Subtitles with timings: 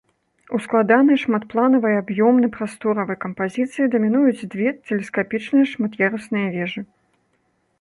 [0.57, 6.81] У складанай шматпланавай аб'ёмна-прасторавай кампазіцыі дамінуюць две тэлескапічныя шмат'ярусныя вежы.